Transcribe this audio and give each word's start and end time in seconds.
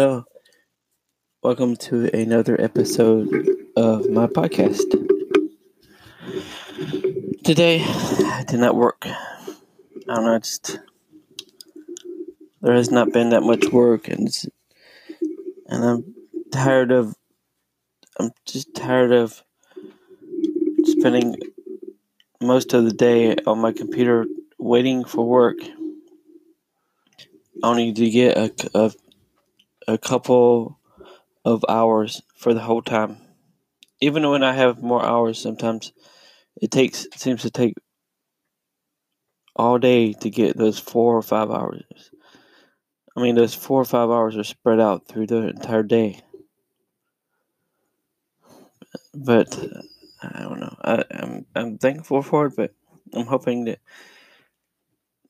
Hello. 0.00 0.24
Welcome 1.42 1.76
to 1.76 2.08
another 2.18 2.58
episode 2.58 3.28
of 3.76 4.08
my 4.08 4.28
podcast. 4.28 4.88
Today, 7.44 7.84
I 7.84 8.42
did 8.48 8.60
not 8.60 8.76
work. 8.76 9.02
I 9.04 9.14
don't 10.06 10.24
know, 10.24 10.38
just 10.38 10.78
there 12.62 12.72
has 12.72 12.90
not 12.90 13.12
been 13.12 13.28
that 13.28 13.42
much 13.42 13.66
work, 13.66 14.08
and 14.08 14.26
and 15.66 15.84
I'm 15.84 16.14
tired 16.50 16.92
of. 16.92 17.14
I'm 18.18 18.30
just 18.46 18.74
tired 18.74 19.12
of 19.12 19.44
spending 20.84 21.36
most 22.40 22.72
of 22.72 22.86
the 22.86 22.94
day 22.94 23.36
on 23.46 23.58
my 23.58 23.72
computer 23.72 24.24
waiting 24.58 25.04
for 25.04 25.26
work, 25.26 25.58
only 27.62 27.92
to 27.92 28.08
get 28.08 28.38
a, 28.38 28.50
a 28.72 28.92
a 29.88 29.98
couple 29.98 30.78
of 31.44 31.64
hours 31.68 32.22
for 32.36 32.54
the 32.54 32.60
whole 32.60 32.82
time. 32.82 33.18
Even 34.00 34.28
when 34.28 34.42
I 34.42 34.52
have 34.52 34.82
more 34.82 35.04
hours, 35.04 35.38
sometimes 35.38 35.92
it 36.60 36.70
takes 36.70 37.06
seems 37.16 37.42
to 37.42 37.50
take 37.50 37.74
all 39.56 39.78
day 39.78 40.12
to 40.14 40.30
get 40.30 40.56
those 40.56 40.78
four 40.78 41.16
or 41.16 41.22
five 41.22 41.50
hours. 41.50 42.10
I 43.16 43.22
mean, 43.22 43.34
those 43.34 43.54
four 43.54 43.80
or 43.80 43.84
five 43.84 44.10
hours 44.10 44.36
are 44.36 44.44
spread 44.44 44.80
out 44.80 45.06
through 45.08 45.26
the 45.26 45.48
entire 45.48 45.82
day. 45.82 46.20
But 49.14 49.58
I 50.22 50.42
don't 50.42 50.60
know. 50.60 50.76
I, 50.82 51.04
I'm 51.10 51.46
I'm 51.54 51.78
thankful 51.78 52.22
for 52.22 52.46
it, 52.46 52.54
but 52.56 52.74
I'm 53.12 53.26
hoping 53.26 53.64
that 53.64 53.80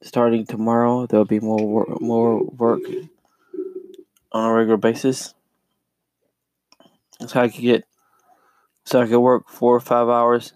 starting 0.03 0.47
tomorrow 0.47 1.06
there'll 1.06 1.25
be 1.25 1.41
more 1.41 1.67
work, 1.67 2.01
more 2.01 2.45
work 2.45 2.83
on 4.33 4.50
a 4.50 4.53
regular 4.53 4.77
basis. 4.77 5.34
So 7.27 7.41
I 7.41 7.48
could 7.48 7.61
get, 7.61 7.84
so 8.84 9.00
I 9.00 9.06
could 9.06 9.20
work 9.20 9.48
four 9.48 9.75
or 9.75 9.81
five 9.81 10.09
hours 10.09 10.53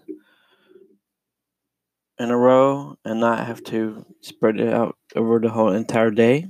in 2.17 2.31
a 2.31 2.37
row 2.37 2.97
and 3.03 3.19
not 3.19 3.45
have 3.45 3.63
to 3.65 4.05
spread 4.21 4.59
it 4.59 4.73
out 4.73 4.97
over 5.15 5.39
the 5.39 5.49
whole 5.49 5.71
entire 5.71 6.11
day. 6.11 6.47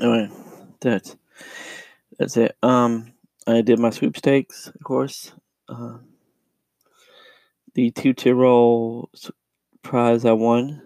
Anyway, 0.00 0.30
that's 0.80 1.16
that's 2.18 2.36
it. 2.36 2.56
Um, 2.62 3.12
I 3.46 3.60
did 3.60 3.78
my 3.78 3.90
sweepstakes, 3.90 4.68
of 4.68 4.82
course. 4.82 5.32
Uh, 5.68 5.98
the 7.74 7.90
Tootsie 7.90 8.32
Roll 8.32 9.10
prize 9.82 10.24
I 10.24 10.32
won 10.32 10.82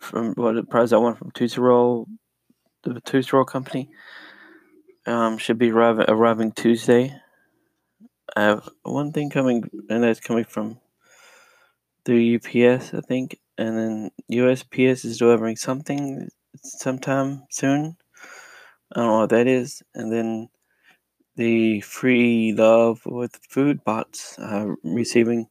from 0.00 0.28
what 0.34 0.54
well, 0.54 0.62
prize 0.64 0.92
I 0.92 0.96
won 0.96 1.14
from 1.14 1.30
Tootsie 1.32 1.60
Roll, 1.60 2.08
the 2.82 3.00
Tootsie 3.00 3.30
Roll 3.32 3.44
company 3.44 3.90
um, 5.08 5.38
should 5.38 5.58
be 5.58 5.70
arriving, 5.70 6.04
arriving 6.08 6.52
Tuesday. 6.52 7.14
I 8.36 8.42
have 8.42 8.68
one 8.82 9.12
thing 9.12 9.30
coming, 9.30 9.68
and 9.88 10.02
that's 10.02 10.20
coming 10.20 10.44
from 10.44 10.78
the 12.04 12.36
UPS, 12.36 12.92
I 12.94 13.00
think, 13.00 13.38
and 13.56 13.76
then 13.76 14.10
USPS 14.30 15.04
is 15.04 15.18
delivering 15.18 15.56
something 15.56 16.28
sometime 16.62 17.44
soon. 17.50 17.96
I 18.92 19.00
don't 19.00 19.06
know 19.06 19.18
what 19.20 19.30
that 19.30 19.46
is, 19.46 19.82
and 19.94 20.12
then 20.12 20.50
the 21.36 21.80
free 21.80 22.52
love 22.52 23.00
with 23.06 23.40
food 23.48 23.82
bots 23.84 24.38
uh, 24.38 24.74
receiving 24.82 25.48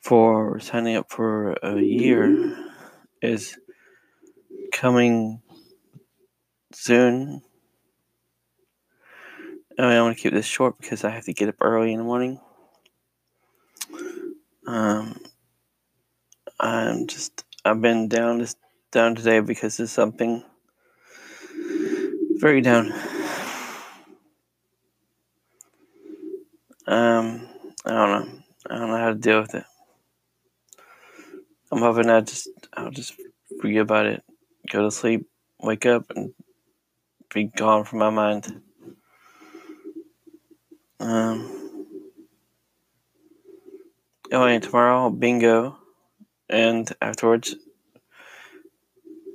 for 0.00 0.60
signing 0.60 0.96
up 0.96 1.10
for 1.10 1.52
a 1.62 1.80
year 1.80 2.56
is 3.22 3.58
coming 4.72 5.40
soon 6.72 7.42
I, 9.78 10.00
want 10.00 10.16
to 10.16 10.22
keep 10.22 10.32
this 10.32 10.46
short 10.46 10.78
because 10.78 11.04
I 11.04 11.10
have 11.10 11.24
to 11.24 11.32
get 11.32 11.48
up 11.48 11.56
early 11.60 11.92
in 11.92 11.98
the 11.98 12.04
morning. 12.04 12.40
Um, 14.66 15.18
I'm 16.60 17.06
just 17.06 17.44
I've 17.64 17.80
been 17.80 18.08
down 18.08 18.38
this 18.38 18.54
down 18.90 19.14
today 19.14 19.40
because 19.40 19.80
of 19.80 19.90
something 19.90 20.44
very 22.36 22.60
down. 22.60 22.92
Um, 26.86 27.48
I 27.84 27.90
don't 27.90 28.10
know. 28.10 28.28
I 28.70 28.78
don't 28.78 28.88
know 28.88 28.96
how 28.96 29.08
to 29.08 29.14
deal 29.14 29.40
with 29.40 29.54
it. 29.54 29.64
I'm 31.70 31.78
hoping 31.78 32.10
I 32.10 32.20
just 32.20 32.48
I'll 32.74 32.90
just 32.90 33.14
forget 33.60 33.82
about 33.82 34.06
it, 34.06 34.22
go 34.70 34.82
to 34.82 34.90
sleep, 34.90 35.26
wake 35.60 35.86
up, 35.86 36.10
and 36.14 36.34
be 37.32 37.44
gone 37.44 37.84
from 37.84 38.00
my 38.00 38.10
mind. 38.10 38.62
Um, 41.02 41.98
oh, 44.30 44.44
and 44.44 44.62
tomorrow, 44.62 45.10
bingo, 45.10 45.76
and 46.48 46.88
afterwards, 47.02 47.56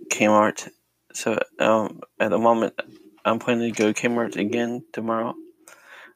Kmart. 0.09 0.69
So 1.11 1.37
um, 1.59 1.99
at 2.21 2.29
the 2.29 2.37
moment, 2.37 2.79
I'm 3.25 3.39
planning 3.39 3.73
to 3.73 3.77
go 3.77 3.91
Kmart 3.91 4.37
again 4.37 4.85
tomorrow. 4.93 5.35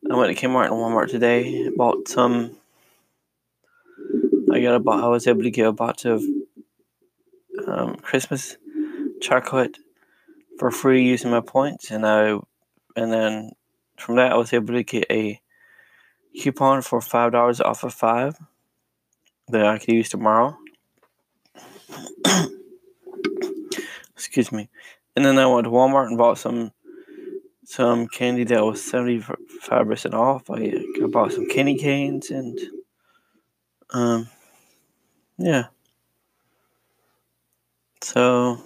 I 0.09 0.15
went 0.15 0.33
to 0.35 0.47
Kmart 0.47 0.67
and 0.67 0.75
Walmart 0.75 1.09
today. 1.09 1.67
Bought 1.67 2.07
some. 2.07 2.55
I 4.53 4.61
got 4.61 4.81
a. 4.81 4.89
I 4.89 5.07
was 5.09 5.27
able 5.27 5.43
to 5.43 5.51
get 5.51 5.67
a 5.67 5.73
box 5.73 6.05
of 6.05 6.23
um, 7.67 7.97
Christmas 7.97 8.55
chocolate 9.19 9.77
for 10.57 10.71
free 10.71 11.03
using 11.03 11.29
my 11.29 11.41
points, 11.41 11.91
and 11.91 12.07
I, 12.07 12.39
and 12.95 13.11
then 13.11 13.51
from 14.01 14.15
that 14.15 14.31
I 14.31 14.37
was 14.37 14.51
able 14.53 14.73
to 14.73 14.83
get 14.83 15.05
a 15.09 15.39
coupon 16.39 16.81
for 16.81 17.01
five 17.01 17.31
dollars 17.31 17.61
off 17.61 17.83
of 17.83 17.93
five 17.93 18.37
that 19.49 19.65
I 19.65 19.77
could 19.77 19.93
use 19.93 20.09
tomorrow. 20.09 20.57
Excuse 24.13 24.51
me. 24.51 24.69
And 25.15 25.25
then 25.25 25.37
I 25.37 25.45
went 25.45 25.65
to 25.65 25.71
Walmart 25.71 26.07
and 26.07 26.17
bought 26.17 26.37
some 26.37 26.71
some 27.65 28.07
candy 28.07 28.43
that 28.45 28.65
was 28.65 28.83
seventy 28.83 29.19
five 29.19 29.87
percent 29.87 30.13
off. 30.13 30.49
I, 30.49 30.73
I 31.01 31.07
bought 31.07 31.33
some 31.33 31.47
candy 31.47 31.77
canes 31.77 32.29
and 32.29 32.59
um 33.91 34.29
yeah. 35.37 35.65
So 38.01 38.61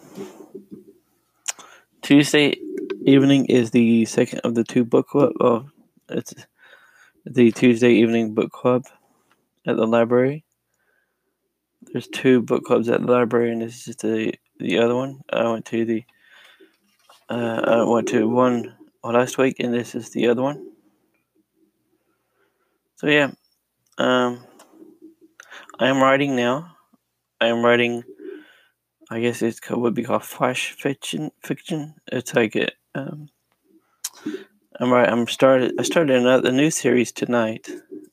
Tuesday 2.02 2.58
evening 3.06 3.46
is 3.46 3.72
the 3.72 4.06
second 4.06 4.40
of 4.40 4.56
the 4.56 4.64
two 4.64 4.84
book 4.84 5.08
club. 5.08 5.34
Oh, 5.40 5.70
it's 6.10 6.34
the 7.26 7.52
Tuesday 7.52 7.92
evening 7.92 8.34
book 8.34 8.52
club 8.52 8.86
at 9.68 9.76
the 9.76 9.86
library. 9.86 10.44
There's 11.94 12.08
two 12.08 12.42
book 12.42 12.64
clubs 12.64 12.90
at 12.90 13.02
the 13.02 13.12
library, 13.12 13.52
and 13.52 13.62
this 13.62 13.88
is 13.88 13.96
the 13.98 14.34
the 14.60 14.80
other 14.80 14.96
one. 14.96 15.22
I 15.32 15.48
went 15.48 15.66
to 15.68 15.86
the 15.86 16.04
uh, 17.30 17.62
I 17.64 17.84
went 17.84 18.08
to 18.10 18.28
one 18.28 18.76
last 19.04 19.38
week, 19.38 19.58
and 19.60 19.74
this 19.74 19.94
is 19.94 20.10
the 20.10 20.28
other 20.28 20.42
one. 20.42 20.72
So 22.96 23.08
yeah, 23.08 23.32
um, 24.00 24.44
I 25.78 25.88
am 25.88 26.02
writing 26.02 26.36
now. 26.36 26.76
I 27.40 27.48
am 27.48 27.64
writing. 27.64 28.04
I 29.12 29.20
guess 29.20 29.44
it 29.44 29.60
would 29.70 29.94
be 29.94 30.04
called 30.04 30.24
flash 30.24 30.72
fiction. 30.72 31.30
Fiction. 31.44 31.94
It's 32.12 32.34
like 32.34 32.56
it. 32.56 32.74
Um, 32.96 33.30
I'm 34.80 34.92
right. 34.92 35.08
I'm 35.08 35.28
started. 35.28 35.74
I 35.80 35.84
started 35.84 36.16
another 36.16 36.50
a 36.50 36.52
new 36.52 36.72
series 36.72 37.12
tonight, 37.12 37.70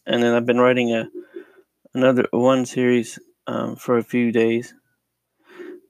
and 0.06 0.22
then 0.22 0.34
I've 0.34 0.46
been 0.46 0.60
writing 0.60 0.92
a 0.92 1.08
another 1.94 2.26
one 2.32 2.66
series 2.66 3.18
um, 3.46 3.76
for 3.76 3.96
a 3.98 4.04
few 4.04 4.32
days. 4.32 4.74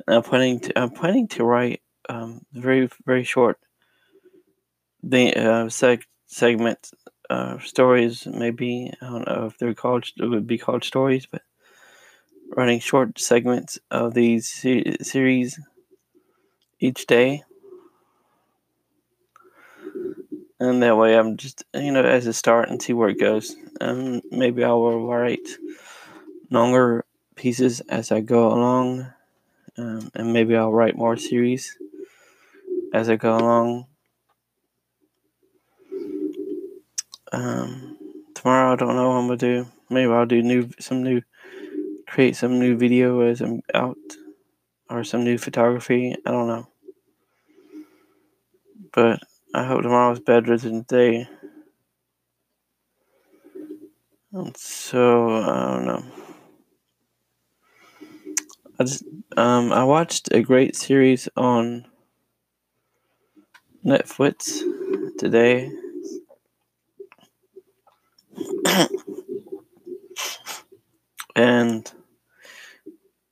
And 0.06 0.16
I'm 0.16 0.22
planning 0.22 0.60
to. 0.60 0.78
I'm 0.78 0.90
planning 0.90 1.28
to 1.28 1.44
write 1.44 1.80
um, 2.08 2.42
very 2.52 2.88
very 3.06 3.24
short. 3.24 3.58
The 5.02 5.34
uh, 5.36 5.66
seg- 5.66 6.06
segment 6.26 6.90
uh, 7.30 7.58
stories 7.60 8.26
maybe 8.26 8.92
I 9.00 9.06
don't 9.06 9.26
know 9.26 9.46
if 9.46 9.58
they're 9.58 9.74
called 9.74 10.04
it 10.18 10.26
would 10.26 10.46
be 10.46 10.58
called 10.58 10.84
stories, 10.84 11.26
but 11.26 11.42
writing 12.56 12.80
short 12.80 13.18
segments 13.18 13.78
of 13.90 14.14
these 14.14 14.48
se- 14.48 14.96
series 15.02 15.58
each 16.80 17.06
day 17.06 17.42
and 20.62 20.82
that 20.82 20.96
way 20.96 21.18
I'm 21.18 21.36
just 21.36 21.64
you 21.74 21.90
know 21.90 22.04
as 22.04 22.26
a 22.26 22.32
start 22.32 22.68
and 22.68 22.80
see 22.80 22.92
where 22.92 23.08
it 23.08 23.18
goes. 23.18 23.56
And 23.80 24.22
maybe 24.30 24.62
I 24.62 24.72
will 24.72 25.06
write 25.06 25.48
longer 26.50 27.04
pieces 27.34 27.80
as 27.88 28.12
I 28.12 28.20
go 28.20 28.48
along, 28.52 29.12
um, 29.76 30.10
and 30.14 30.32
maybe 30.32 30.54
I'll 30.56 30.72
write 30.72 30.96
more 30.96 31.16
series 31.16 31.76
as 32.94 33.10
I 33.10 33.16
go 33.16 33.36
along. 33.36 33.86
Um, 37.32 37.96
tomorrow 38.34 38.74
I 38.74 38.76
don't 38.76 38.94
know 38.94 39.08
what 39.08 39.16
I'm 39.16 39.26
gonna 39.26 39.36
do. 39.36 39.66
Maybe 39.90 40.12
I'll 40.12 40.26
do 40.26 40.42
new 40.42 40.70
some 40.78 41.02
new 41.02 41.22
create 42.06 42.36
some 42.36 42.60
new 42.60 42.76
video 42.76 43.20
as 43.20 43.40
I'm 43.40 43.62
out 43.74 43.96
or 44.88 45.02
some 45.02 45.24
new 45.24 45.38
photography. 45.38 46.14
I 46.24 46.30
don't 46.30 46.46
know. 46.46 46.68
But 48.92 49.20
I 49.54 49.64
hope 49.64 49.82
tomorrow's 49.82 50.20
than 50.20 50.84
today. 50.84 51.28
And 54.32 54.56
so 54.56 55.28
I 55.28 55.74
don't 55.74 55.84
know. 55.86 56.04
I 58.78 58.84
just 58.84 59.04
um 59.36 59.70
I 59.72 59.84
watched 59.84 60.32
a 60.32 60.40
great 60.40 60.74
series 60.74 61.28
on 61.36 61.84
Netflix 63.84 64.62
today. 65.18 65.70
and 71.36 71.92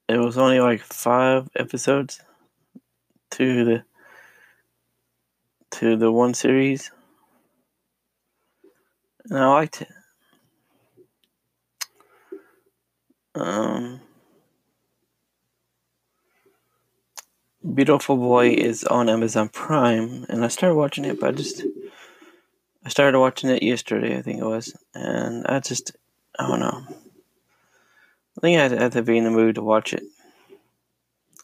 it 0.06 0.18
was 0.18 0.36
only 0.36 0.60
like 0.60 0.80
five 0.82 1.48
episodes 1.56 2.20
to 3.30 3.64
the 3.64 3.84
to 5.72 5.96
the 5.96 6.10
one 6.10 6.34
series. 6.34 6.90
And 9.24 9.38
I 9.38 9.46
liked 9.46 9.82
it. 9.82 9.88
Um, 13.34 14.00
Beautiful 17.74 18.16
Boy 18.16 18.50
is 18.50 18.84
on 18.84 19.08
Amazon 19.08 19.48
Prime, 19.48 20.26
and 20.28 20.44
I 20.44 20.48
started 20.48 20.74
watching 20.74 21.04
it, 21.04 21.20
but 21.20 21.28
I 21.28 21.32
just 21.32 21.62
I 22.84 22.88
started 22.88 23.18
watching 23.20 23.50
it 23.50 23.62
yesterday, 23.62 24.16
I 24.16 24.22
think 24.22 24.40
it 24.40 24.44
was, 24.44 24.74
and 24.94 25.46
I 25.46 25.60
just 25.60 25.92
I 26.38 26.48
don't 26.48 26.60
know. 26.60 26.84
I 26.88 28.40
think 28.40 28.58
I 28.58 28.62
had, 28.62 28.72
had 28.72 28.92
to 28.92 29.02
be 29.02 29.18
in 29.18 29.24
the 29.24 29.30
mood 29.30 29.56
to 29.56 29.62
watch 29.62 29.92
it. 29.92 30.02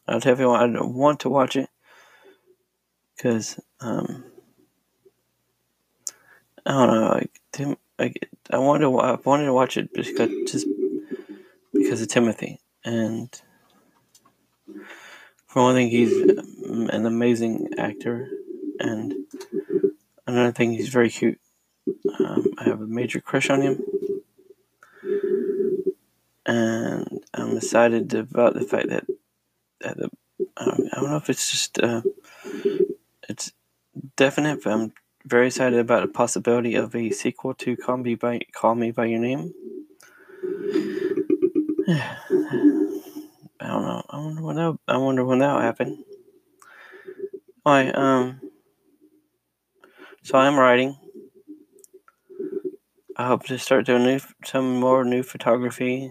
I 0.08 0.14
definitely 0.14 0.46
want, 0.46 0.76
I 0.76 0.82
want 0.82 1.20
to 1.20 1.28
watch 1.28 1.56
it 1.56 1.68
because 3.16 3.58
um, 3.80 4.24
I 6.64 6.72
don't 6.72 6.94
know. 6.94 7.08
Like, 7.08 7.40
Tim, 7.52 7.76
like, 7.98 8.28
I 8.50 8.58
wanted 8.58 8.84
to 8.84 8.98
I 8.98 9.16
wanted 9.24 9.46
to 9.46 9.52
watch 9.52 9.76
it 9.76 9.92
because 9.92 10.30
just 10.50 10.66
because 11.72 12.02
of 12.02 12.08
Timothy 12.08 12.60
and 12.84 13.28
for 15.56 15.62
one 15.62 15.74
thing, 15.74 15.88
he's 15.88 16.12
an 16.12 17.06
amazing 17.06 17.70
actor, 17.78 18.28
and 18.78 19.14
another 20.26 20.52
thing, 20.52 20.72
he's 20.72 20.90
very 20.90 21.08
cute. 21.08 21.40
Um, 22.18 22.52
I 22.58 22.64
have 22.64 22.82
a 22.82 22.86
major 22.86 23.22
crush 23.22 23.48
on 23.48 23.62
him, 23.62 23.82
and 26.44 27.24
I'm 27.32 27.56
excited 27.56 28.12
about 28.12 28.52
the 28.52 28.64
fact 28.64 28.90
that 28.90 29.06
that 29.80 29.96
the, 29.96 30.10
um, 30.58 30.88
I 30.92 31.00
don't 31.00 31.10
know 31.10 31.16
if 31.16 31.30
it's 31.30 31.50
just 31.50 31.78
uh, 31.78 32.02
definite, 34.16 34.64
but 34.64 34.72
I'm 34.72 34.92
very 35.24 35.48
excited 35.48 35.78
about 35.78 36.02
the 36.02 36.08
possibility 36.08 36.74
of 36.74 36.94
a 36.94 37.10
sequel 37.10 37.54
to 37.54 37.76
Call 37.76 37.98
Me 37.98 38.14
by 38.14 38.40
Call 38.52 38.74
Me 38.74 38.90
by 38.90 39.06
Your 39.06 39.20
Name. 39.20 39.52
I 41.88 43.68
don't 43.68 43.82
know. 43.82 44.02
I 44.08 44.18
wonder 44.18 44.42
when 44.42 44.56
that. 44.56 44.78
I 44.88 44.96
wonder 44.96 45.24
when 45.24 45.38
that'll 45.38 45.60
happen. 45.60 46.04
Why? 47.62 47.90
Um. 47.90 48.40
So 50.22 50.38
I'm 50.38 50.58
writing. 50.58 50.96
I 53.16 53.28
hope 53.28 53.44
to 53.46 53.58
start 53.58 53.86
doing 53.86 54.04
new, 54.04 54.20
some 54.44 54.78
more 54.78 55.04
new 55.04 55.22
photography. 55.22 56.10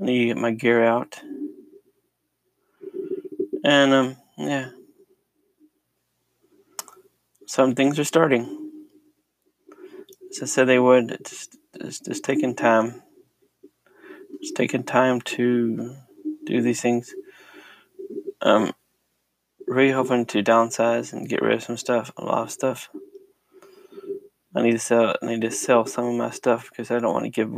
I 0.00 0.04
need 0.04 0.18
to 0.18 0.26
get 0.26 0.36
my 0.36 0.50
gear 0.50 0.84
out. 0.84 1.20
And 3.64 3.92
um, 3.92 4.16
yeah. 4.36 4.70
Some 7.52 7.74
things 7.74 7.98
are 7.98 8.04
starting. 8.04 8.70
As 10.30 10.42
I 10.42 10.46
said 10.46 10.68
they 10.68 10.78
would. 10.78 11.18
Just, 11.22 11.58
just, 11.78 12.06
just 12.06 12.24
taking 12.24 12.54
time. 12.54 13.02
It's 14.40 14.52
taking 14.52 14.84
time 14.84 15.20
to 15.36 15.94
do 16.46 16.62
these 16.62 16.80
things. 16.80 17.14
Um, 18.40 18.72
really 19.66 19.90
hoping 19.90 20.24
to 20.32 20.42
downsize 20.42 21.12
and 21.12 21.28
get 21.28 21.42
rid 21.42 21.52
of 21.52 21.62
some 21.62 21.76
stuff, 21.76 22.10
a 22.16 22.24
lot 22.24 22.44
of 22.44 22.50
stuff. 22.50 22.88
I 24.56 24.62
need 24.62 24.72
to 24.72 24.78
sell. 24.78 25.14
I 25.20 25.26
need 25.26 25.42
to 25.42 25.50
sell 25.50 25.84
some 25.84 26.06
of 26.06 26.14
my 26.14 26.30
stuff 26.30 26.70
because 26.70 26.90
I 26.90 27.00
don't 27.00 27.12
want 27.12 27.26
to 27.26 27.30
give. 27.30 27.52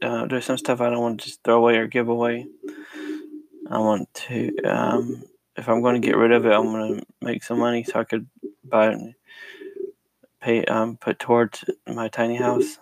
Uh, 0.00 0.26
there's 0.28 0.46
some 0.46 0.56
stuff 0.56 0.80
I 0.80 0.88
don't 0.88 1.02
want 1.02 1.20
to 1.20 1.26
just 1.26 1.44
throw 1.44 1.58
away 1.58 1.76
or 1.76 1.88
give 1.88 2.08
away. 2.08 2.46
I 3.70 3.80
want 3.80 4.08
to. 4.14 4.56
Um, 4.64 5.24
if 5.58 5.68
I'm 5.68 5.82
going 5.82 6.00
to 6.00 6.06
get 6.06 6.16
rid 6.16 6.32
of 6.32 6.46
it, 6.46 6.52
I'm 6.52 6.72
going 6.72 7.00
to 7.00 7.06
make 7.20 7.42
some 7.42 7.58
money 7.58 7.82
so 7.82 7.98
I 8.00 8.04
could 8.04 8.26
buy 8.68 9.14
pay, 10.40 10.64
um, 10.64 10.96
put 10.96 11.18
towards 11.18 11.64
my 11.86 12.08
tiny 12.08 12.36
house 12.36 12.78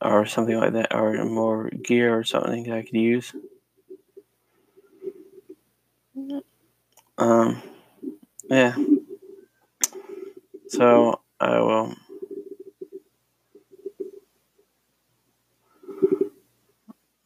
or 0.00 0.26
something 0.26 0.56
like 0.56 0.72
that, 0.74 0.94
or 0.94 1.24
more 1.24 1.70
gear 1.70 2.16
or 2.16 2.24
something 2.24 2.70
I 2.70 2.82
could 2.82 2.94
use. 2.94 3.32
Um, 7.18 7.62
yeah. 8.48 8.76
So 10.68 11.20
I 11.40 11.60
will. 11.60 11.94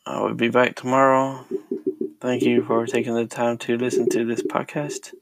I 0.06 0.20
will 0.20 0.34
be 0.34 0.48
back 0.48 0.74
tomorrow. 0.76 1.44
Thank 2.20 2.42
you 2.42 2.64
for 2.64 2.86
taking 2.86 3.14
the 3.14 3.26
time 3.26 3.58
to 3.58 3.76
listen 3.76 4.08
to 4.10 4.24
this 4.24 4.42
podcast. 4.42 5.14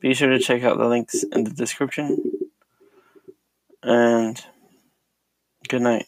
Be 0.00 0.14
sure 0.14 0.30
to 0.30 0.38
check 0.38 0.62
out 0.62 0.78
the 0.78 0.86
links 0.86 1.22
in 1.22 1.44
the 1.44 1.50
description. 1.50 2.32
And 3.82 4.42
good 5.68 5.82
night. 5.82 6.06